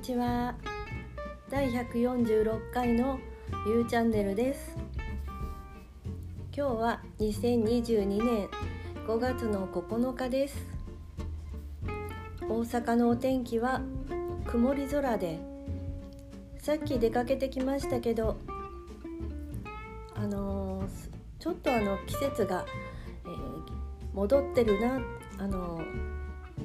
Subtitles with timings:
[0.00, 0.54] にちは。
[1.50, 3.20] 第146回の
[3.66, 4.74] ゆうチャンネルです。
[6.56, 8.48] 今日は2022年
[9.06, 10.56] 5月の9日です。
[12.48, 13.82] 大阪のお天気は
[14.46, 15.38] 曇り空で
[16.56, 18.38] さっき出かけてきましたけど
[20.14, 20.86] あのー、
[21.38, 22.64] ちょっとあの季節が、
[23.26, 24.98] えー、戻ってるな
[25.36, 26.20] あのー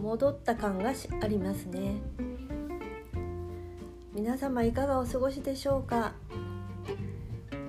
[0.05, 1.95] 戻った感がありますね。
[4.15, 6.13] 皆様いかがお過ごしでしょうか？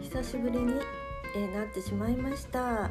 [0.01, 0.75] 久しぶりに、
[1.35, 2.89] えなってしまいました。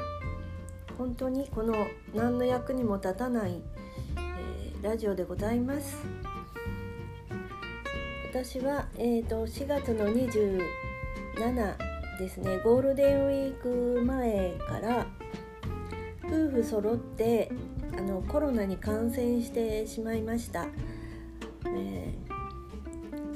[0.98, 1.74] 本当にこの
[2.14, 3.62] 何の役にも立たない、
[4.18, 6.06] えー、ラジオでございます。
[8.30, 10.60] 私は、えーと、4月の27
[12.20, 15.08] ですねゴールデンウィーク前から
[16.26, 17.50] 夫婦揃って
[17.98, 20.66] あのコロナに感染してしまいました、
[21.68, 22.25] えー、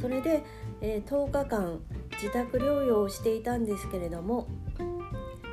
[0.02, 0.44] それで、
[0.81, 1.80] えー、10日間
[2.14, 4.47] 自宅療養をしていたんですけれども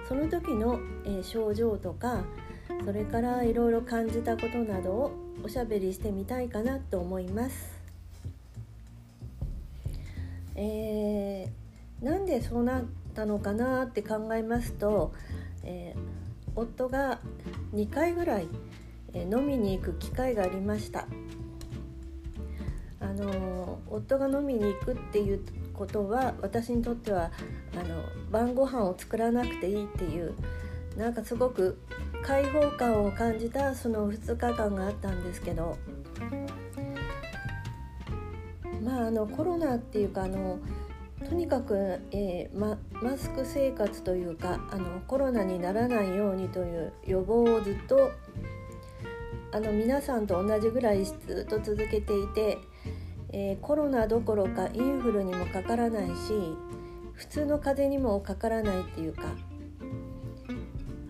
[0.09, 2.25] その時の、えー、症状とか
[2.85, 5.13] それからいろいろ感じたことなどを
[5.45, 7.77] おしゃべりしてみたいかなと思います。
[10.55, 15.13] えー、なんでそうなったのかなって考えますと、
[15.63, 16.01] えー、
[16.55, 17.21] 夫が
[17.75, 18.49] 2回ぐらい
[19.15, 21.07] 飲みに行く機会がありました
[23.17, 25.41] の夫が飲みに行くっていう
[25.73, 27.31] ことは私にとっては
[27.75, 30.35] あの晩ご飯を作らなくていいっていう
[30.97, 31.79] なんかすごく
[32.23, 35.77] 開放感を感じたその2日間があったんですけど
[38.83, 40.59] まああのコロナっていうかあの
[41.29, 48.13] とにかく、えー、ママスク生活というかあのコロナにならないようにという予防をずっと
[49.53, 51.15] あの皆さんと同じぐらいず
[51.47, 52.59] っと続けていて、
[53.33, 56.33] えー、コロナどころかインフルにもかからないし
[57.15, 59.23] 普通の風邪にもかからないっていうか。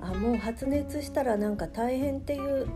[0.00, 2.68] あもう発熱したらなんか大変っていう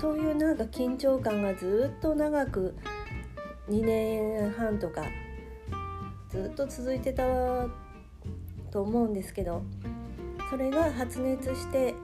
[0.00, 2.74] そういうなんか緊張感がずっと長く
[3.68, 5.04] 2年半とか
[6.28, 7.22] ずっと続いてた
[8.72, 9.62] と思うんですけど
[10.50, 11.94] それが発熱して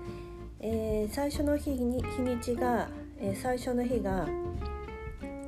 [0.60, 2.88] えー、最初の日に日にちが、
[3.20, 4.26] えー、最初の日が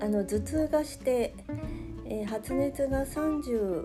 [0.01, 1.35] あの頭痛がして、
[2.07, 3.85] えー、発熱が38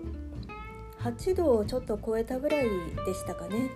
[1.36, 2.64] 度をちょっと超えたぐらい
[3.04, 3.70] でしたかね。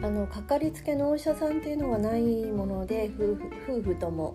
[0.00, 4.34] あのかかりつけのお医者さんっていうのがないもので夫婦夫婦とも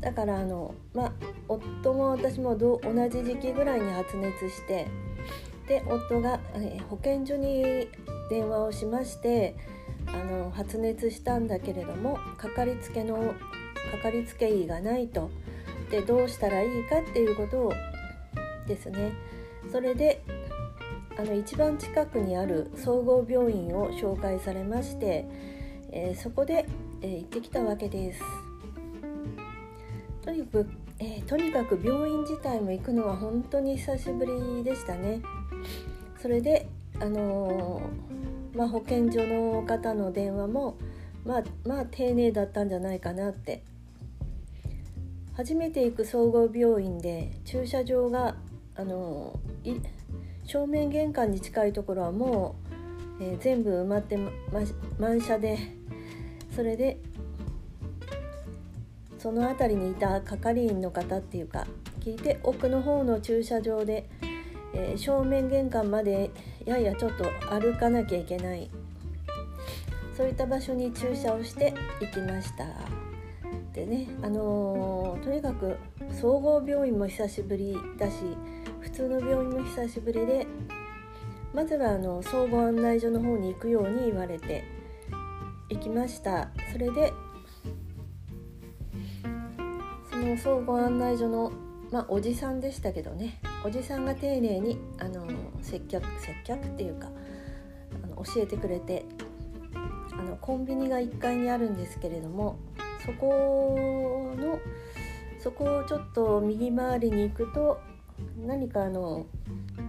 [0.00, 1.12] だからあのま
[1.48, 4.88] 夫も私も同じ時期ぐらいに発熱して
[5.68, 7.88] で夫が、え、保健所に
[8.30, 9.54] 電話をしまして
[10.06, 13.34] あの発熱したんだけれどもかかりつけの
[13.88, 15.30] かかりつけ医がないと
[15.90, 17.72] でどうしたらいいかっていうことを
[18.66, 19.12] ですね
[19.70, 20.22] それで
[21.18, 25.26] あの一番近くにある総合病院を紹介されまして、
[25.90, 26.66] えー、そこで、
[27.02, 28.22] えー、行ってきたわけです。
[30.22, 35.20] とにかく、えー、とにかく病院自体も行くのは本当に久しぶりでしたね。
[36.22, 36.68] それで
[37.00, 37.80] あの
[38.54, 40.76] まあ、保健所の方の電話も
[41.24, 43.62] まあまあ丁寧だったんじゃないかなって
[45.38, 48.36] 初めて行く総合病院で駐車場が
[48.74, 49.40] あの
[50.44, 52.56] 正面玄関に近いところはも
[53.20, 54.30] う、えー、全部埋まってま
[54.98, 55.56] 満車で
[56.54, 56.98] それで
[59.16, 61.66] その辺りにいた係員の方っていうか
[62.00, 64.10] 聞いて奥の方の駐車場で
[64.74, 66.30] えー、正面玄関まで
[66.66, 68.70] ややちょっと歩かなきゃいけない。
[70.16, 72.64] そういった場所に駐車をして行きました。
[73.78, 75.76] でねあのー、とにかく
[76.20, 78.16] 総合病院も久しぶりだし
[78.80, 80.48] 普通の病院も久しぶりで
[81.54, 84.64] まずはあの総合案内所の方に行くように言われて
[85.70, 86.48] 行きました。
[86.72, 87.12] それで
[90.10, 91.52] その総合案内所の
[91.92, 95.26] まあおじさんでしたけどねおじさんが丁寧にあの
[95.62, 97.10] 接客接客っていうか
[98.02, 99.04] あの教えてくれて
[100.12, 102.58] あのコンビニが1階にあるんですけれども
[103.08, 104.58] そこの
[105.38, 107.80] そこをちょっと右回りに行くと
[108.46, 109.24] 何かあの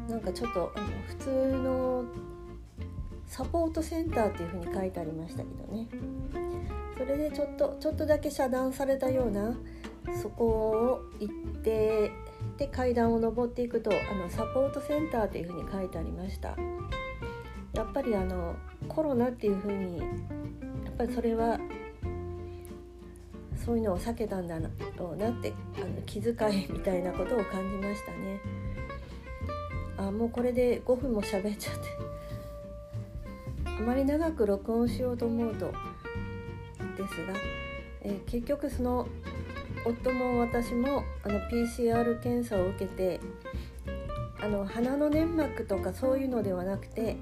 [0.08, 2.06] なんかちょっとあの普通の
[3.28, 5.88] サポートセンターっていう風に書いてありましたけどね。
[6.98, 9.54] それでちょっとちょっとだけ遮断されたような
[10.22, 12.12] そこを行って
[12.58, 16.56] で階段を上っていくとあのサポートセンターというふうに書いてありました。
[17.74, 18.56] やっぱりあの
[18.88, 20.06] コロナっていうふうにや
[20.92, 21.60] っぱりそれは
[23.66, 24.58] そういうのを避けたんだ
[24.98, 28.40] ろうなってあの気遣いみたいなことを感じましたね。
[29.98, 31.82] あもうこれで5分も喋っちゃって
[33.66, 35.74] あまり長く録音しようと思うと
[36.98, 37.34] ですが、
[38.02, 39.08] えー、結局その
[39.86, 43.20] 夫も私もあの PCR 検査を受けて
[44.42, 47.18] あの鼻の粘膜とかそういうのではなくて、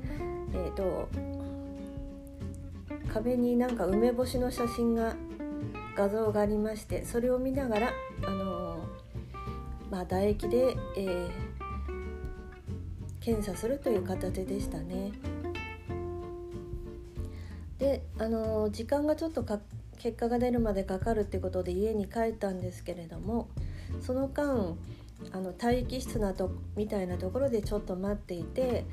[0.53, 1.09] えーと、
[3.11, 5.15] 壁になんか梅干しの写真が
[5.97, 7.91] 画像がありましてそれを見ながら、
[8.23, 8.85] あの
[9.89, 11.29] まあ、唾液で、えー、
[13.19, 15.11] 検査するという形でしたね。
[17.79, 19.59] であの時間がちょっとか
[19.99, 23.49] 結果が出るまでかかるってことで家に帰ったんですけれども
[24.01, 24.75] その間
[25.31, 28.85] あの待機室なとみたいなところでちょっと待っていて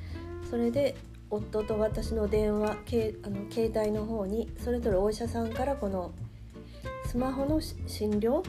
[0.50, 0.96] それで
[1.30, 6.12] 夫と私の電話けあの携帯の方にそれぞれお医者さんからこの
[7.14, 8.44] スマホの診療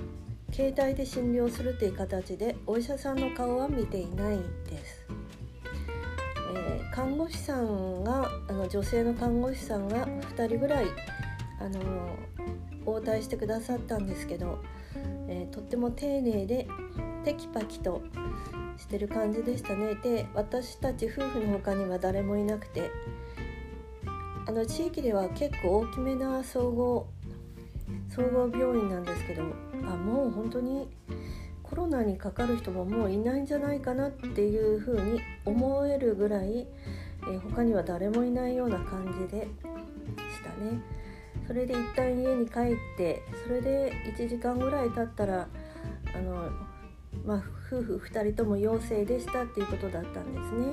[0.52, 5.06] 携帯で診療するという形でお医者さんの顔は見ていないです。
[6.56, 10.88] えー、看護師さんがあの女性の看護師さんが2人ぐらい
[11.60, 11.80] あの
[12.88, 14.58] 応対してくださったんですけど、
[15.28, 16.68] えー、とっても丁寧で
[17.24, 18.02] テキパキと
[18.78, 22.90] してる感じでしたねで私たち夫婦の他には誰もいなくて
[24.48, 27.08] あの地域では結構大きめな総合
[28.10, 30.88] 総合病院なんですけどあもう本当に
[31.64, 36.68] コロナにかかる人ももういないんじゃないかなっていうふうに思えるぐらい、
[37.24, 39.50] えー、他には誰もいないような感じでし
[40.44, 40.80] たね。
[41.48, 45.48] それで一旦家に帰ってそれで1時間ぐらい経ったら
[46.16, 46.50] あの、
[47.26, 50.68] まあ、夫婦2人とも陽性でしたっていうことだったんですね。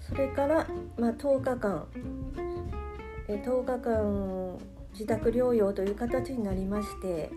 [0.00, 0.66] それから、
[0.98, 1.86] まあ、10日間
[3.26, 4.58] え10日間
[4.94, 7.30] 自宅療養という形になりまして。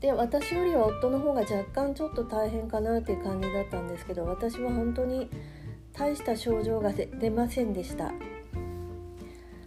[0.00, 5.30] で私よりは夫の方が若干ちょっと大変かなっていう感じだったんですけど私は本当に
[5.92, 8.12] 大した症状が出ませんでした。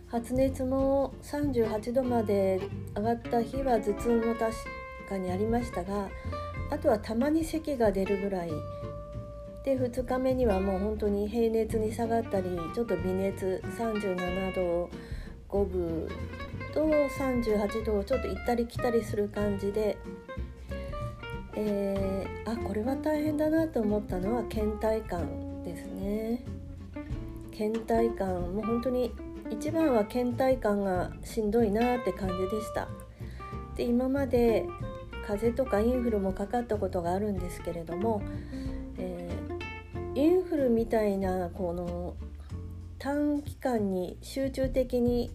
[0.08, 2.62] 発熱も38度まで
[2.96, 4.54] 上がった日は頭痛も確
[5.10, 6.10] かにありましたが
[6.72, 8.52] あとはたまに咳が出るぐらい。
[9.64, 14.90] で2日目にはもう本当に平熱に下がったりちょっと微熱37度
[15.56, 16.10] 5分
[16.74, 19.98] と38度をちょっと行ったり来たりする感じで、
[21.56, 26.44] えー、あこれは大変だなと思ったのは倦怠感ですね。
[27.58, 29.14] 倦怠感もう本当に
[29.50, 32.90] 一番は倦怠感がしんどいなって感じでした。
[33.78, 34.66] で今まで
[35.26, 38.22] 風邪とかインフルもかかったことがあるんですけれども、
[38.98, 42.16] えー、インフルみたいなこの
[43.00, 45.32] 短期間に集中的に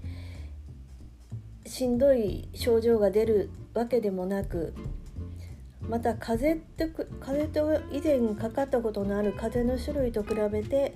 [1.71, 4.75] しんどい症状が出るわけでもなく
[5.89, 10.93] また風邪って風邪と以前かかったことのある風邪の種類と比べて、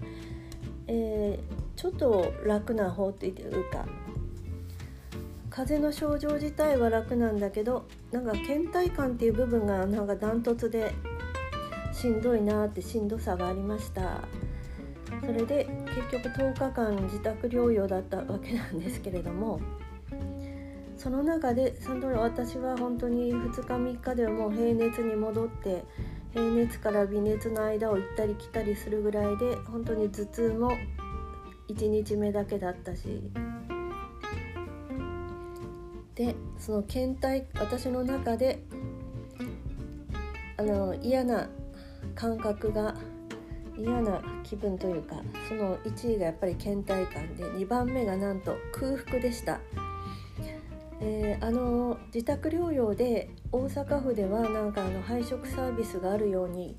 [0.88, 3.87] えー、ちょっと楽な方っていうか
[5.49, 10.93] 風邪の症状自体は楽なんだけどなんか倦怠感っていう部分がなんかダントツで
[11.93, 14.23] しんどいなってしんどさがありました。
[15.21, 15.69] それで
[16.11, 19.61] 結局10日間自宅療養だったわけなんですけれども
[21.04, 25.84] その中でその私は本当に2日3日ではもう平熱に戻って
[26.32, 30.73] 平熱から微熱の間を行ったり来たりするぐらいで本当に頭痛も
[31.68, 33.20] 1日目だけだったし
[36.14, 38.64] でその検体私の中で
[40.56, 41.50] あの嫌な
[42.14, 42.94] 感覚が
[43.76, 45.16] 嫌な気分というか
[45.49, 49.61] その1位がやっぱり倦怠感で2番目がなんと空腹でした。
[51.06, 56.76] えー、あの自宅療養で大阪府ではなんかあの配食サービスがあるように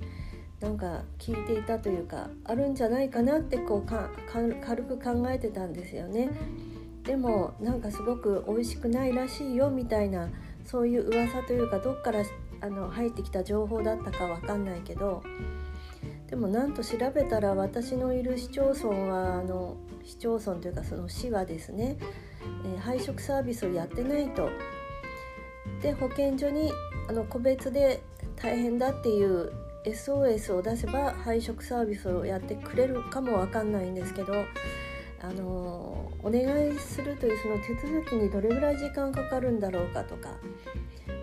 [0.60, 4.10] なんか聞いていたというかあるんじゃないかなってこうか
[4.65, 6.32] 軽く考えてたんですよね。
[7.03, 10.29] でもなんかすごく美味しくないらしいよみたいな
[10.65, 12.24] そういう噂というかどっから
[12.62, 15.22] あの入ってきた情報だったかわかんないけど
[16.27, 21.98] でもなんと調べたら私のいる市町村はあの市町村というかその市はですね
[22.66, 24.50] え、配食サービスをやってないと。
[25.82, 26.72] で保健所に
[27.08, 28.02] あの個別で
[28.36, 29.52] 大変だっていう
[29.86, 34.34] SOS を出せば配食サービスをやってくれるかもわかんないんですけど、
[35.22, 40.30] あのお願いするというその手続きにどれぐらい時間かかるんだろうかとか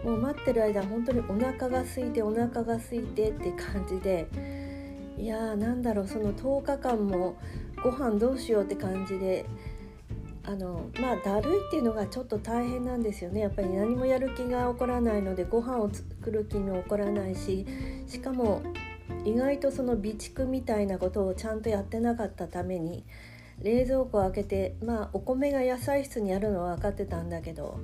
[0.04, 4.28] もう待ってる間本当にお腹が空いてお腹が空いてって感じで
[5.18, 7.36] いやーなんだろうその10日間も
[7.82, 9.44] ご飯どうしようって感じで
[10.44, 17.64] あのまあだるいっていうのがちょっと大変なんですよねやっぱり何もやる気が起こらないのでご飯を作る気も起こらないし
[18.08, 18.62] しかも
[19.24, 23.04] 意外とその備蓄みたいなことをちゃんとやってなかったために
[23.62, 27.78] 冷蔵庫を開けてまあお米が野菜室にあるのは分かってたんだけど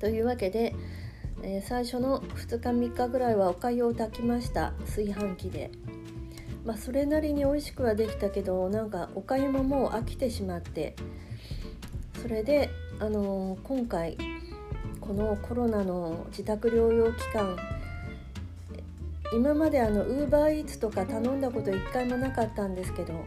[0.00, 0.74] というわけで、
[1.44, 5.70] えー、最初の2日3日ぐらいはおかゆを炊きました炊飯器で。
[6.64, 10.94] まあ、それなりに美味しくはできたけどなんかおかゆももう飽きてしまって。
[12.22, 14.16] それで、あのー、今回
[15.00, 17.56] このコロナの自宅療養期間
[19.32, 23.24] 今まであのウーバーイーツとか頼んだこと一回もなかったんですけど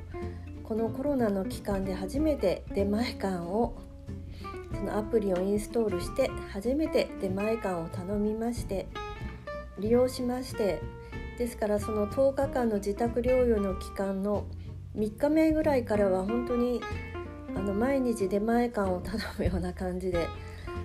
[0.63, 3.75] このコロナの期間で初めて出前館を
[4.73, 8.87] そのアプリをインストールして初めて出前館を頼みまして
[9.77, 10.81] 利用しまして
[11.37, 14.45] ですからその10日間の自宅療養の期間の
[14.95, 16.81] 3日目ぐらいからは本当に
[17.55, 20.27] あの毎日出前館を頼むような感じで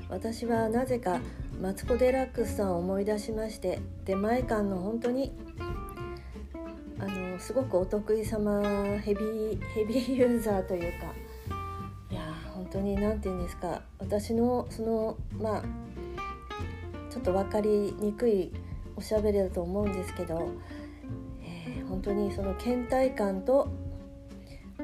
[0.08, 1.20] 私はなぜか
[1.60, 5.32] マツコ・デラックスさんを思い出しまして出前館の本当に
[6.98, 8.60] あのすごくお得意様
[8.98, 11.06] ヘビーヘビーユーザーというか
[12.10, 12.20] いや
[12.52, 15.62] 本当に何て言うんですか私のそのまあ
[17.08, 18.52] ちょっと分かりにくい
[18.96, 20.50] おしゃべりだと思うんですけど、
[21.42, 23.68] えー、本当にその倦怠感と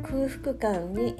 [0.02, 1.16] 空腹感に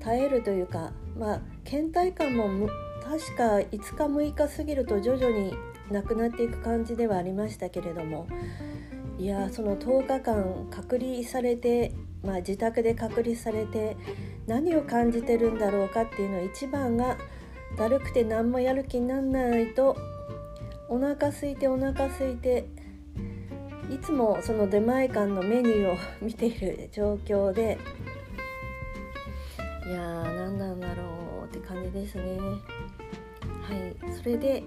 [0.00, 2.68] 耐えるというかまあ倦怠感も
[3.02, 5.54] 確か5日6日過ぎると徐々に
[5.90, 8.26] なくなっていく感じではありましたけれども
[9.18, 13.96] いやその10日間隔離されて、まあ、自宅で隔離されて
[14.46, 17.16] 何を感じてるんだろうかっていうの一番が
[17.78, 19.96] だるくて何もやる気にならないと
[20.88, 22.68] お腹空いてお腹空いて。
[23.88, 27.78] いつもその出前館のメニューを 見ている状況で。
[29.86, 31.04] いやー何なんだろ
[31.44, 32.38] うって感じですね。
[32.40, 34.12] はい。
[34.12, 34.64] それで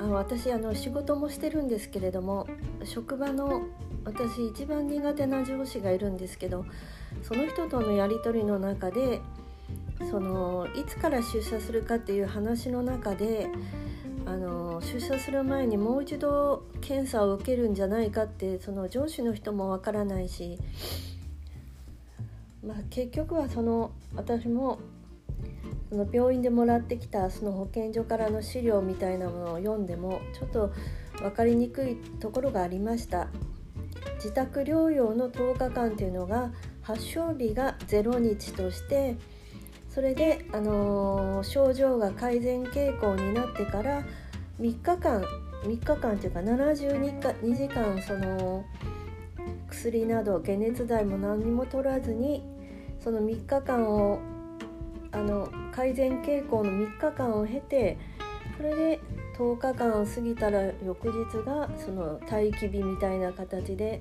[0.00, 2.46] あ私あの仕事もしてるんですけれども
[2.84, 3.62] 職場の
[4.04, 6.64] 私一番苦手な上司がいるんですけど
[7.22, 9.20] その人とのやり取りの中で
[10.10, 13.48] そのいつから出社するかっていう話の中で
[14.32, 20.58] あの出社する前にもう一度検査を受けるんじゃないかってその上司の人もわからないし、
[22.66, 24.80] まあ、結局はその私も
[25.90, 30.72] その病院でもらってきたその保健所からの資料みたいなものを読んでもちょっと
[31.18, 33.28] 分かりにくいところがありました。
[34.16, 39.16] 自宅療養の10日間っていうのが発症日が0日として
[39.92, 44.02] それで、あのー、症状が改善傾向になってから
[44.62, 45.24] 3日間
[45.64, 48.64] 3日間というか72か2時間その
[49.68, 52.44] 薬など解熱剤も何にも取らずに
[53.02, 54.20] その3日間を
[55.10, 57.98] あの改善傾向の3日間を経て
[58.56, 59.00] それで
[59.36, 64.00] 10日間過ぎたら翌日がその待機日みたいな形で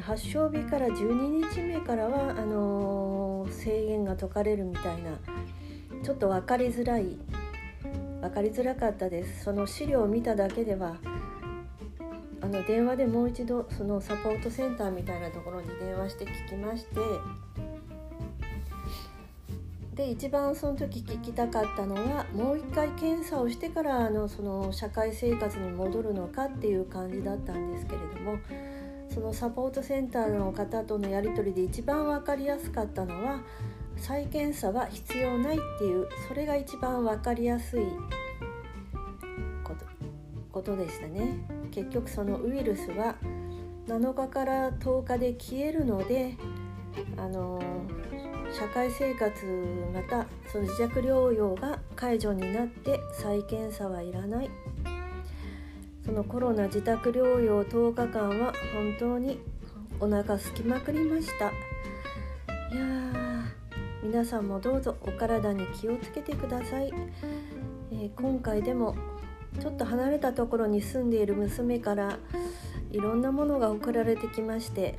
[0.00, 5.18] 発症日から12日目からはあの、制限が解かれるみたいな
[6.04, 7.16] ちょっと分かりづらい
[8.20, 9.44] 分かりづらかったです。
[9.44, 10.96] その資料を見ただけでは
[12.40, 17.00] あの電話でもう一度そのサポートセンターみたいなところに電話して聞きまして
[19.94, 28.38] で一番その時聞きたかったのはもう一回検査をしてからあのその社会生活に戻るのかっていう感じだったんですけれども
[29.12, 33.40] そのサポートセンターの方とのやり取りで一番分かりやすかったのは
[33.98, 37.82] 再検査は必要ないっていうそれが一番分かりやすい
[39.64, 39.84] こと
[40.52, 41.38] ことでしたね。
[41.70, 43.14] 結局そのウイルスは
[43.86, 46.34] 7日から10日で消えるので
[47.16, 47.60] あの
[48.52, 49.30] 社会生活
[49.92, 54.50] またその自宅療養が解除になって再検査はいらない
[56.04, 59.38] そのコロナ自宅療養10日間は本当に
[60.00, 61.48] お腹空きまくりました
[62.74, 63.07] いや
[64.08, 66.90] 皆さんもどうぞお体に気をつけてください、
[67.92, 68.96] えー、今回でも
[69.60, 72.18] ちょっと離れたところに住んでいる娘から
[72.90, 74.98] いろんなものが送られてきまして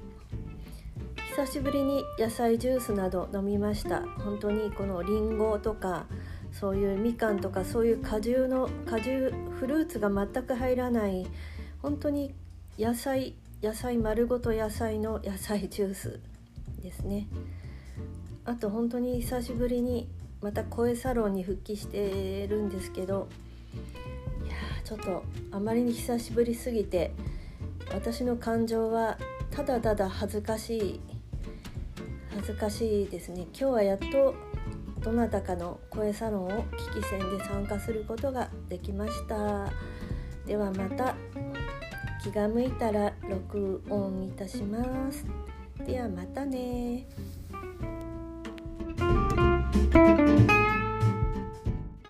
[1.31, 4.01] 久しぶりに野菜ジュースなど飲みました。
[4.19, 6.05] 本当にこのりんごとか
[6.51, 11.25] そういうみかんとかそういう果汁の果汁フルーツが全く入らない
[11.81, 12.35] 本当に
[12.77, 16.19] 野菜野菜丸ごと野菜の野菜ジュース
[16.79, 17.27] ですね。
[18.49, 20.09] あと本当に久しぶりに
[20.41, 23.27] また声サロンに復帰してるんですけど
[24.43, 27.13] いやちょっとあまりに久しぶりすぎて
[27.93, 29.19] 私の感情は
[29.51, 31.01] ただただ恥ずかしい
[32.33, 33.41] 恥ずかしいですね。
[33.53, 34.33] 今日はやっと
[35.01, 39.71] どなたかの声サロンを聞き戦で参加することができました。
[40.47, 41.15] ではまた
[42.23, 45.25] 気が向いたら録音いたします。
[45.85, 47.05] ではまたね
[49.99, 50.58] Thank you.